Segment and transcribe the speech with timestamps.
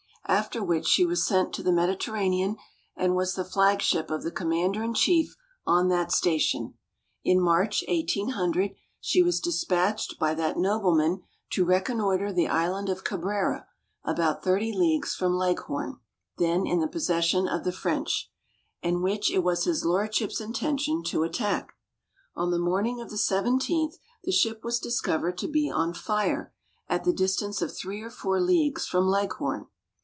[0.27, 2.55] After which she was sent to the Mediterranean,
[2.95, 5.35] and was the flag ship of the commander in chief
[5.67, 6.75] on that station.
[7.25, 13.67] In March, 1800, she was despatched by that nobleman to reconnoitre the island of Cabrera,
[14.05, 15.99] about thirty leagues from Leghorn,
[16.37, 18.31] then in the possession of the French,
[18.81, 21.73] and which it was his lordship's intention to attack.
[22.37, 26.53] On the morning of the 17th the ship was discovered to be on fire,
[26.87, 29.67] at the distance of three or four leagues from Leghorn.